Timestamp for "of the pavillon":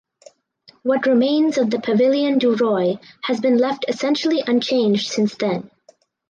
1.59-2.39